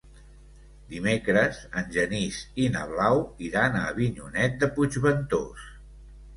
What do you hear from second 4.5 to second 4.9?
de